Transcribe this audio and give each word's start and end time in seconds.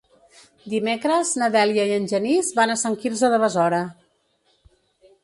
Dimecres 0.71 1.33
na 1.41 1.49
Dèlia 1.57 1.85
i 1.89 1.93
en 1.97 2.07
Genís 2.13 2.49
van 2.61 2.73
a 2.73 2.79
Sant 2.85 2.97
Quirze 3.05 3.29
de 3.35 3.39
Besora. 3.45 3.83